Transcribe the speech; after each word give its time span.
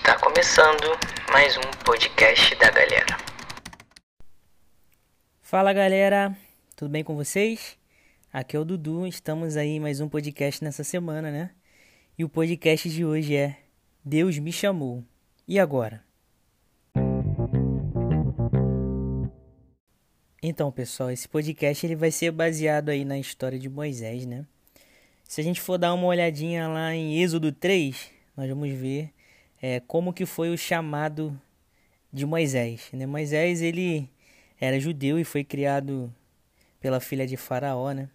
Está 0.00 0.18
começando 0.18 0.98
mais 1.30 1.58
um 1.58 1.84
podcast 1.84 2.54
da 2.56 2.70
galera. 2.70 3.18
Fala 5.42 5.74
galera, 5.74 6.34
tudo 6.74 6.90
bem 6.90 7.04
com 7.04 7.14
vocês? 7.14 7.76
Aqui 8.32 8.56
é 8.56 8.58
o 8.58 8.64
Dudu, 8.64 9.06
estamos 9.06 9.58
aí 9.58 9.78
mais 9.78 10.00
um 10.00 10.08
podcast 10.08 10.64
nessa 10.64 10.82
semana, 10.82 11.30
né? 11.30 11.50
E 12.18 12.24
o 12.24 12.30
podcast 12.30 12.88
de 12.88 13.04
hoje 13.04 13.36
é 13.36 13.58
Deus 14.02 14.38
me 14.38 14.50
chamou. 14.50 15.04
E 15.46 15.60
agora? 15.60 16.02
Então, 20.42 20.72
pessoal, 20.72 21.10
esse 21.10 21.28
podcast 21.28 21.86
ele 21.86 21.94
vai 21.94 22.10
ser 22.10 22.30
baseado 22.30 22.88
aí 22.88 23.04
na 23.04 23.18
história 23.18 23.58
de 23.58 23.68
Moisés, 23.68 24.24
né? 24.24 24.46
Se 25.24 25.42
a 25.42 25.44
gente 25.44 25.60
for 25.60 25.76
dar 25.76 25.92
uma 25.92 26.06
olhadinha 26.06 26.68
lá 26.68 26.94
em 26.94 27.22
Êxodo 27.22 27.52
3, 27.52 28.10
nós 28.34 28.48
vamos 28.48 28.70
ver 28.70 29.12
é, 29.60 29.80
como 29.80 30.12
que 30.12 30.24
foi 30.26 30.50
o 30.50 30.58
chamado 30.58 31.38
de 32.12 32.26
Moisés. 32.26 32.88
Né? 32.92 33.06
Moisés 33.06 33.62
ele 33.62 34.08
era 34.60 34.78
judeu 34.80 35.18
e 35.18 35.24
foi 35.24 35.44
criado 35.44 36.12
pela 36.80 37.00
filha 37.00 37.26
de 37.26 37.36
Faraó, 37.36 37.92
né? 37.92 38.08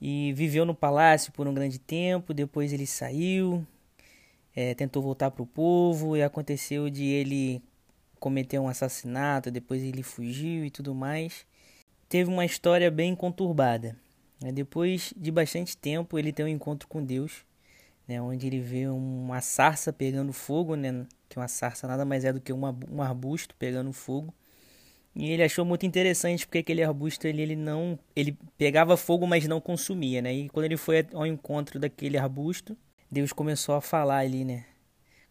E 0.00 0.32
viveu 0.34 0.64
no 0.64 0.74
palácio 0.74 1.32
por 1.32 1.48
um 1.48 1.54
grande 1.54 1.78
tempo. 1.78 2.32
Depois 2.32 2.72
ele 2.72 2.86
saiu, 2.86 3.66
é, 4.54 4.74
tentou 4.74 5.02
voltar 5.02 5.30
para 5.30 5.42
o 5.42 5.46
povo 5.46 6.16
e 6.16 6.22
aconteceu 6.22 6.88
de 6.88 7.04
ele 7.04 7.62
cometeu 8.20 8.62
um 8.62 8.68
assassinato, 8.68 9.50
depois 9.50 9.82
ele 9.82 10.02
fugiu 10.02 10.64
e 10.64 10.70
tudo 10.70 10.94
mais. 10.94 11.46
Teve 12.08 12.30
uma 12.30 12.44
história 12.44 12.90
bem 12.90 13.14
conturbada. 13.14 13.96
Né? 14.40 14.52
Depois 14.52 15.12
de 15.16 15.30
bastante 15.30 15.76
tempo, 15.76 16.18
ele 16.18 16.32
tem 16.32 16.44
um 16.44 16.48
encontro 16.48 16.88
com 16.88 17.04
Deus, 17.04 17.44
né? 18.08 18.20
onde 18.20 18.46
ele 18.46 18.60
vê 18.60 18.88
uma 18.88 19.40
sarça 19.40 19.92
pegando 19.92 20.32
fogo, 20.32 20.74
né? 20.74 21.06
que 21.28 21.38
uma 21.38 21.48
sarça 21.48 21.86
nada 21.86 22.04
mais 22.04 22.24
é 22.24 22.32
do 22.32 22.40
que 22.40 22.52
uma, 22.52 22.76
um 22.90 23.02
arbusto 23.02 23.54
pegando 23.54 23.92
fogo. 23.92 24.34
E 25.14 25.30
ele 25.30 25.42
achou 25.42 25.64
muito 25.64 25.84
interessante 25.84 26.46
porque 26.46 26.58
aquele 26.58 26.82
arbusto 26.82 27.26
ele, 27.26 27.42
ele 27.42 27.56
não 27.56 27.98
ele 28.14 28.38
pegava 28.56 28.96
fogo, 28.96 29.26
mas 29.26 29.46
não 29.46 29.60
consumia, 29.60 30.22
né? 30.22 30.32
E 30.32 30.48
quando 30.48 30.66
ele 30.66 30.76
foi 30.76 31.06
ao 31.12 31.26
encontro 31.26 31.78
daquele 31.78 32.16
arbusto, 32.16 32.76
Deus 33.10 33.32
começou 33.32 33.74
a 33.74 33.80
falar 33.80 34.18
ali, 34.18 34.44
né? 34.44 34.64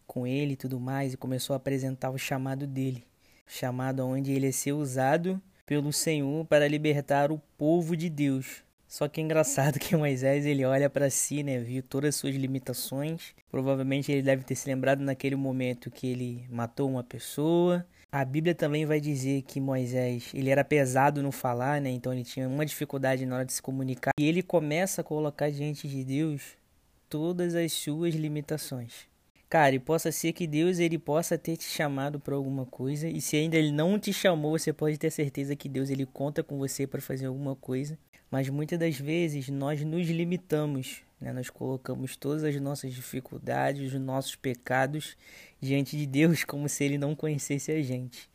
com 0.08 0.26
ele 0.26 0.54
e 0.54 0.56
tudo 0.56 0.80
mais, 0.80 1.12
e 1.12 1.16
começou 1.16 1.52
a 1.52 1.58
apresentar 1.58 2.10
o 2.10 2.18
chamado 2.18 2.66
dele, 2.66 3.04
chamado 3.46 4.04
onde 4.04 4.32
ele 4.32 4.46
ia 4.46 4.52
ser 4.52 4.72
usado 4.72 5.40
pelo 5.66 5.92
Senhor 5.92 6.46
para 6.46 6.66
libertar 6.66 7.30
o 7.30 7.38
povo 7.58 7.94
de 7.94 8.08
Deus. 8.08 8.64
Só 8.88 9.06
que 9.06 9.20
é 9.20 9.24
engraçado 9.24 9.78
que 9.78 9.94
Moisés 9.94 10.46
ele 10.46 10.64
olha 10.64 10.88
para 10.88 11.10
si, 11.10 11.42
né, 11.42 11.58
viu 11.58 11.82
todas 11.82 12.08
as 12.08 12.14
suas 12.16 12.34
limitações. 12.34 13.34
Provavelmente 13.50 14.10
ele 14.10 14.22
deve 14.22 14.42
ter 14.42 14.54
se 14.54 14.66
lembrado 14.66 15.00
naquele 15.00 15.36
momento 15.36 15.90
que 15.90 16.06
ele 16.06 16.46
matou 16.50 16.88
uma 16.88 17.04
pessoa. 17.04 17.86
A 18.10 18.24
Bíblia 18.24 18.54
também 18.54 18.86
vai 18.86 18.98
dizer 18.98 19.42
que 19.42 19.60
Moisés 19.60 20.30
ele 20.32 20.48
era 20.48 20.64
pesado 20.64 21.22
no 21.22 21.30
falar, 21.30 21.82
né, 21.82 21.90
então 21.90 22.14
ele 22.14 22.24
tinha 22.24 22.48
uma 22.48 22.64
dificuldade 22.64 23.26
na 23.26 23.36
hora 23.36 23.44
de 23.44 23.52
se 23.52 23.60
comunicar. 23.60 24.12
E 24.18 24.26
ele 24.26 24.42
começa 24.42 25.02
a 25.02 25.04
colocar 25.04 25.50
diante 25.50 25.86
de 25.86 26.02
Deus 26.02 26.56
todas 27.10 27.54
as 27.54 27.70
suas 27.74 28.14
limitações. 28.14 29.06
Cara, 29.50 29.74
e 29.74 29.78
possa 29.78 30.10
ser 30.10 30.32
que 30.32 30.46
Deus 30.46 30.78
ele 30.78 30.98
possa 30.98 31.36
ter 31.36 31.58
te 31.58 31.64
chamado 31.64 32.18
para 32.18 32.34
alguma 32.34 32.64
coisa 32.64 33.06
e 33.06 33.20
se 33.20 33.36
ainda 33.36 33.56
ele 33.56 33.72
não 33.72 33.98
te 33.98 34.12
chamou, 34.14 34.58
você 34.58 34.72
pode 34.72 34.96
ter 34.96 35.10
certeza 35.10 35.54
que 35.54 35.68
Deus 35.68 35.90
ele 35.90 36.06
conta 36.06 36.42
com 36.42 36.56
você 36.56 36.86
para 36.86 37.00
fazer 37.02 37.26
alguma 37.26 37.54
coisa. 37.54 37.98
Mas 38.30 38.48
muitas 38.48 38.78
das 38.78 38.98
vezes 38.98 39.48
nós 39.48 39.82
nos 39.82 40.08
limitamos, 40.08 41.02
né? 41.20 41.32
nós 41.32 41.48
colocamos 41.48 42.16
todas 42.16 42.44
as 42.44 42.60
nossas 42.60 42.92
dificuldades, 42.92 43.92
os 43.92 44.00
nossos 44.00 44.36
pecados 44.36 45.16
diante 45.60 45.96
de 45.96 46.06
Deus 46.06 46.44
como 46.44 46.68
se 46.68 46.84
ele 46.84 46.98
não 46.98 47.14
conhecesse 47.14 47.72
a 47.72 47.82
gente. 47.82 48.28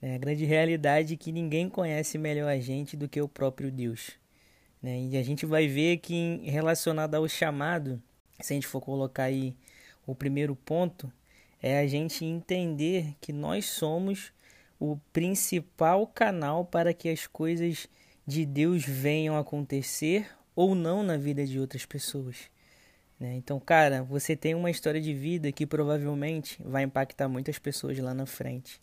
É 0.00 0.14
a 0.14 0.18
grande 0.18 0.44
realidade 0.44 1.14
é 1.14 1.16
que 1.16 1.32
ninguém 1.32 1.68
conhece 1.68 2.18
melhor 2.18 2.48
a 2.48 2.60
gente 2.60 2.96
do 2.96 3.08
que 3.08 3.20
o 3.20 3.28
próprio 3.28 3.70
Deus. 3.70 4.12
Né? 4.82 5.00
E 5.00 5.16
a 5.16 5.22
gente 5.22 5.44
vai 5.44 5.66
ver 5.66 5.98
que 5.98 6.40
relacionado 6.44 7.14
ao 7.16 7.28
chamado, 7.28 8.00
se 8.40 8.52
a 8.52 8.54
gente 8.54 8.66
for 8.66 8.80
colocar 8.80 9.24
aí 9.24 9.56
o 10.06 10.14
primeiro 10.14 10.54
ponto 10.54 11.12
é 11.60 11.80
a 11.80 11.86
gente 11.86 12.24
entender 12.24 13.16
que 13.20 13.32
nós 13.32 13.66
somos 13.66 14.32
o 14.78 14.96
principal 15.12 16.06
canal 16.06 16.64
para 16.64 16.94
que 16.94 17.08
as 17.08 17.26
coisas 17.26 17.88
de 18.28 18.44
Deus 18.44 18.84
venham 18.84 19.38
acontecer 19.38 20.28
ou 20.54 20.74
não 20.74 21.02
na 21.02 21.16
vida 21.16 21.46
de 21.46 21.58
outras 21.58 21.86
pessoas. 21.86 22.36
Né? 23.18 23.36
Então, 23.36 23.58
cara, 23.58 24.02
você 24.02 24.36
tem 24.36 24.54
uma 24.54 24.70
história 24.70 25.00
de 25.00 25.14
vida 25.14 25.50
que 25.50 25.64
provavelmente 25.66 26.62
vai 26.62 26.82
impactar 26.82 27.26
muitas 27.26 27.58
pessoas 27.58 27.98
lá 27.98 28.12
na 28.12 28.26
frente. 28.26 28.82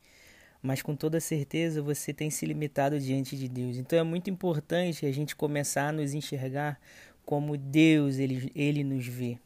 Mas 0.64 0.82
com 0.82 0.96
toda 0.96 1.20
certeza 1.20 1.80
você 1.80 2.12
tem 2.12 2.32
se 2.32 2.44
limitado 2.44 3.00
diante 3.00 3.38
de 3.38 3.48
Deus. 3.48 3.78
Então 3.78 4.00
é 4.00 4.04
muito 4.04 4.32
importante 4.32 5.06
a 5.06 5.12
gente 5.12 5.36
começar 5.36 5.90
a 5.90 5.92
nos 5.92 6.16
enxergar 6.16 6.80
como 7.24 7.56
Deus 7.56 8.18
ele, 8.18 8.52
ele 8.56 8.84
nos 8.84 9.06
vê. 9.06 9.38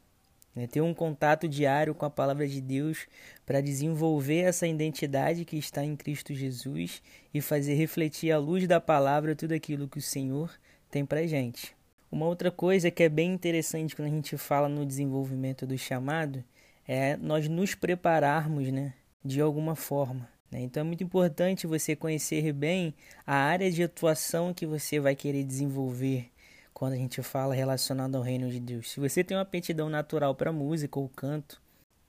Né? 0.54 0.66
Ter 0.66 0.80
um 0.80 0.94
contato 0.94 1.48
diário 1.48 1.94
com 1.94 2.04
a 2.04 2.10
palavra 2.10 2.46
de 2.46 2.60
Deus 2.60 3.06
para 3.46 3.60
desenvolver 3.60 4.40
essa 4.40 4.66
identidade 4.66 5.44
que 5.44 5.56
está 5.56 5.84
em 5.84 5.96
Cristo 5.96 6.34
Jesus 6.34 7.02
e 7.32 7.40
fazer 7.40 7.74
refletir 7.74 8.32
à 8.32 8.38
luz 8.38 8.66
da 8.66 8.80
palavra 8.80 9.36
tudo 9.36 9.52
aquilo 9.52 9.88
que 9.88 9.98
o 9.98 10.02
Senhor 10.02 10.50
tem 10.90 11.04
para 11.04 11.26
gente. 11.26 11.74
Uma 12.10 12.26
outra 12.26 12.50
coisa 12.50 12.90
que 12.90 13.04
é 13.04 13.08
bem 13.08 13.32
interessante 13.32 13.94
quando 13.94 14.08
a 14.08 14.10
gente 14.10 14.36
fala 14.36 14.68
no 14.68 14.84
desenvolvimento 14.84 15.64
do 15.64 15.78
chamado 15.78 16.42
é 16.86 17.16
nós 17.16 17.48
nos 17.48 17.74
prepararmos 17.74 18.72
né, 18.72 18.94
de 19.24 19.40
alguma 19.40 19.76
forma. 19.76 20.28
Né? 20.50 20.62
Então 20.62 20.80
é 20.80 20.84
muito 20.84 21.04
importante 21.04 21.68
você 21.68 21.94
conhecer 21.94 22.52
bem 22.52 22.92
a 23.24 23.36
área 23.36 23.70
de 23.70 23.84
atuação 23.84 24.52
que 24.52 24.66
você 24.66 24.98
vai 24.98 25.14
querer 25.14 25.44
desenvolver 25.44 26.30
quando 26.72 26.94
a 26.94 26.96
gente 26.96 27.22
fala 27.22 27.54
relacionado 27.54 28.16
ao 28.16 28.22
reino 28.22 28.50
de 28.50 28.60
Deus. 28.60 28.90
Se 28.90 29.00
você 29.00 29.22
tem 29.22 29.36
uma 29.36 29.42
aptidão 29.42 29.88
natural 29.88 30.34
para 30.34 30.52
música 30.52 30.98
ou 30.98 31.08
canto, 31.08 31.60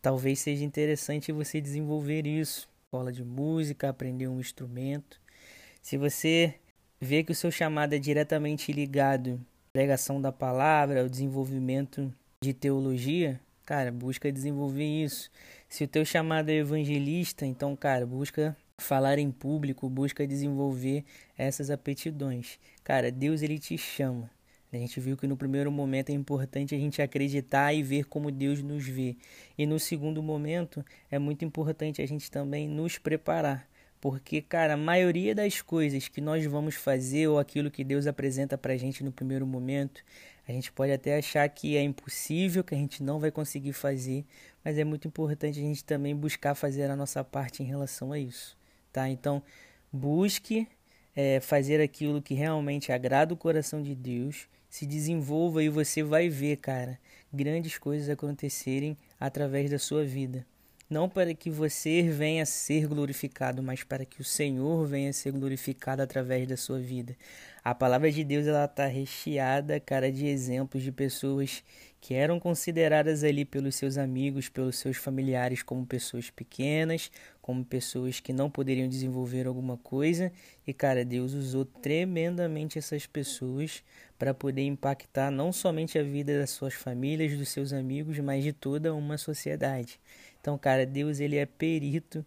talvez 0.01 0.39
seja 0.39 0.63
interessante 0.63 1.31
você 1.31 1.59
desenvolver 1.59 2.25
isso. 2.25 2.69
Escola 2.85 3.11
de 3.11 3.23
música, 3.23 3.89
aprender 3.89 4.27
um 4.27 4.39
instrumento. 4.39 5.19
Se 5.81 5.97
você 5.97 6.55
vê 6.99 7.23
que 7.23 7.31
o 7.31 7.35
seu 7.35 7.49
chamado 7.49 7.93
é 7.93 7.99
diretamente 7.99 8.71
ligado 8.71 9.39
à 9.69 9.71
pregação 9.73 10.21
da 10.21 10.31
palavra, 10.31 11.01
ao 11.01 11.09
desenvolvimento 11.09 12.13
de 12.43 12.53
teologia, 12.53 13.39
cara, 13.65 13.91
busca 13.91 14.31
desenvolver 14.31 14.83
isso. 14.83 15.29
Se 15.69 15.83
o 15.83 15.87
teu 15.87 16.03
chamado 16.03 16.49
é 16.49 16.55
evangelista, 16.55 17.45
então, 17.45 17.75
cara, 17.75 18.05
busca 18.05 18.55
falar 18.77 19.19
em 19.19 19.31
público, 19.31 19.89
busca 19.89 20.27
desenvolver 20.27 21.05
essas 21.37 21.69
aptidões. 21.69 22.59
Cara, 22.83 23.11
Deus 23.11 23.41
ele 23.41 23.57
te 23.57 23.77
chama. 23.77 24.29
A 24.73 24.77
gente 24.77 24.99
viu 25.01 25.17
que 25.17 25.27
no 25.27 25.35
primeiro 25.35 25.69
momento 25.69 26.11
é 26.11 26.13
importante 26.13 26.73
a 26.73 26.77
gente 26.77 27.01
acreditar 27.01 27.73
e 27.73 27.83
ver 27.83 28.05
como 28.05 28.31
Deus 28.31 28.63
nos 28.63 28.87
vê. 28.87 29.17
E 29.57 29.65
no 29.65 29.77
segundo 29.77 30.23
momento 30.23 30.83
é 31.09 31.19
muito 31.19 31.43
importante 31.43 32.01
a 32.01 32.05
gente 32.05 32.31
também 32.31 32.69
nos 32.69 32.97
preparar. 32.97 33.67
Porque, 33.99 34.41
cara, 34.41 34.73
a 34.73 34.77
maioria 34.77 35.35
das 35.35 35.61
coisas 35.61 36.07
que 36.07 36.21
nós 36.21 36.45
vamos 36.45 36.75
fazer 36.75 37.27
ou 37.27 37.37
aquilo 37.37 37.69
que 37.69 37.83
Deus 37.83 38.07
apresenta 38.07 38.57
pra 38.57 38.77
gente 38.77 39.03
no 39.03 39.11
primeiro 39.11 39.45
momento, 39.45 40.01
a 40.47 40.51
gente 40.53 40.71
pode 40.71 40.91
até 40.91 41.17
achar 41.17 41.47
que 41.49 41.75
é 41.75 41.83
impossível, 41.83 42.63
que 42.63 42.73
a 42.73 42.77
gente 42.77 43.03
não 43.03 43.19
vai 43.19 43.29
conseguir 43.29 43.73
fazer, 43.73 44.25
mas 44.63 44.77
é 44.77 44.83
muito 44.85 45.07
importante 45.07 45.59
a 45.59 45.61
gente 45.61 45.83
também 45.83 46.15
buscar 46.15 46.55
fazer 46.55 46.89
a 46.89 46.95
nossa 46.95 47.23
parte 47.23 47.61
em 47.61 47.65
relação 47.65 48.11
a 48.11 48.17
isso, 48.17 48.57
tá? 48.91 49.07
Então, 49.07 49.43
busque 49.91 50.67
é, 51.15 51.39
fazer 51.39 51.79
aquilo 51.81 52.21
que 52.21 52.33
realmente 52.33 52.91
agrada 52.91 53.33
o 53.33 53.37
coração 53.37 53.83
de 53.83 53.93
Deus 53.93 54.47
se 54.71 54.85
desenvolva 54.85 55.61
e 55.61 55.67
você 55.67 56.01
vai 56.01 56.29
ver, 56.29 56.55
cara, 56.55 56.97
grandes 57.31 57.77
coisas 57.77 58.09
acontecerem 58.09 58.97
através 59.19 59.69
da 59.69 59.77
sua 59.77 60.05
vida. 60.05 60.47
Não 60.89 61.09
para 61.09 61.33
que 61.33 61.49
você 61.49 62.03
venha 62.03 62.43
a 62.43 62.45
ser 62.45 62.87
glorificado, 62.87 63.61
mas 63.61 63.83
para 63.83 64.05
que 64.05 64.21
o 64.21 64.25
Senhor 64.25 64.85
venha 64.87 65.09
a 65.09 65.13
ser 65.13 65.31
glorificado 65.31 66.01
através 66.01 66.47
da 66.47 66.55
sua 66.55 66.79
vida. 66.79 67.15
A 67.63 67.75
palavra 67.75 68.09
de 68.11 68.23
Deus 68.23 68.47
ela 68.47 68.65
está 68.65 68.87
recheada, 68.87 69.79
cara, 69.79 70.11
de 70.11 70.25
exemplos 70.25 70.83
de 70.83 70.91
pessoas 70.91 71.63
que 71.99 72.13
eram 72.13 72.39
consideradas 72.39 73.23
ali 73.23 73.45
pelos 73.45 73.75
seus 73.75 73.97
amigos, 73.97 74.49
pelos 74.49 74.77
seus 74.77 74.97
familiares 74.97 75.61
como 75.61 75.85
pessoas 75.85 76.29
pequenas, 76.29 77.11
como 77.41 77.65
pessoas 77.65 78.19
que 78.19 78.31
não 78.31 78.49
poderiam 78.49 78.87
desenvolver 78.87 79.47
alguma 79.47 79.77
coisa. 79.77 80.31
E, 80.65 80.73
cara, 80.73 81.03
Deus 81.03 81.33
usou 81.33 81.65
tremendamente 81.65 82.77
essas 82.77 83.05
pessoas 83.05 83.83
para 84.17 84.33
poder 84.33 84.63
impactar 84.63 85.31
não 85.31 85.51
somente 85.51 85.97
a 85.97 86.03
vida 86.03 86.37
das 86.37 86.51
suas 86.51 86.73
famílias, 86.73 87.37
dos 87.37 87.49
seus 87.49 87.73
amigos, 87.73 88.19
mas 88.19 88.43
de 88.43 88.53
toda 88.53 88.93
uma 88.93 89.17
sociedade. 89.17 89.99
Então, 90.39 90.57
cara, 90.57 90.85
Deus 90.85 91.19
ele 91.19 91.37
é 91.37 91.45
perito 91.45 92.23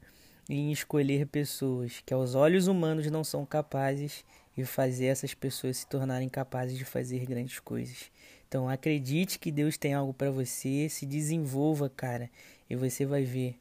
em 0.49 0.73
escolher 0.73 1.27
pessoas 1.27 2.03
que 2.05 2.13
aos 2.13 2.35
olhos 2.35 2.67
humanos 2.67 3.11
não 3.11 3.25
são 3.25 3.47
capazes 3.47 4.25
e 4.57 4.65
fazer 4.65 5.07
essas 5.07 5.35
pessoas 5.35 5.79
se 5.79 5.87
tornarem 5.87 6.29
capazes 6.29 6.77
de 6.77 6.85
fazer 6.85 7.25
grandes 7.27 7.59
coisas. 7.61 8.11
Então, 8.47 8.69
acredite 8.69 9.39
que 9.39 9.51
Deus 9.51 9.77
tem 9.77 9.95
algo 9.95 10.13
para 10.13 10.31
você, 10.31 10.89
se 10.89 11.07
desenvolva, 11.07 11.89
cara, 11.89 12.31
e 12.69 12.77
você 12.77 13.05
vai 13.05 13.25
ver 13.25 13.57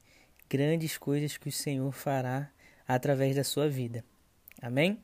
grandes 0.49 0.97
coisas 0.97 1.37
que 1.37 1.49
o 1.49 1.51
Senhor 1.51 1.91
fará 1.91 2.49
através 2.87 3.35
da 3.35 3.43
sua 3.43 3.67
vida. 3.69 4.03
Amém? 4.61 4.99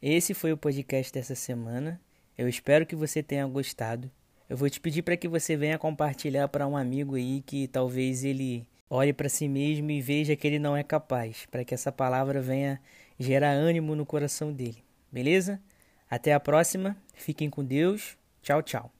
Esse 0.00 0.34
foi 0.34 0.52
o 0.52 0.56
podcast 0.56 1.12
dessa 1.12 1.34
semana. 1.34 2.00
Eu 2.36 2.48
espero 2.48 2.86
que 2.86 2.94
você 2.94 3.22
tenha 3.22 3.46
gostado. 3.46 4.10
Eu 4.48 4.56
vou 4.56 4.70
te 4.70 4.80
pedir 4.80 5.02
para 5.02 5.16
que 5.16 5.28
você 5.28 5.56
venha 5.56 5.78
compartilhar 5.78 6.48
para 6.48 6.66
um 6.66 6.76
amigo 6.76 7.16
aí 7.16 7.42
que 7.42 7.66
talvez 7.68 8.24
ele 8.24 8.66
olhe 8.88 9.12
para 9.12 9.28
si 9.28 9.48
mesmo 9.48 9.90
e 9.90 10.00
veja 10.00 10.36
que 10.36 10.46
ele 10.46 10.58
não 10.58 10.76
é 10.76 10.82
capaz, 10.82 11.46
para 11.50 11.64
que 11.64 11.74
essa 11.74 11.92
palavra 11.92 12.40
venha 12.40 12.80
gerar 13.18 13.50
ânimo 13.50 13.94
no 13.94 14.06
coração 14.06 14.52
dele. 14.52 14.82
Beleza? 15.12 15.60
Até 16.08 16.32
a 16.32 16.40
próxima. 16.40 16.96
Fiquem 17.14 17.50
com 17.50 17.64
Deus. 17.64 18.16
Tchau, 18.42 18.62
tchau. 18.62 18.97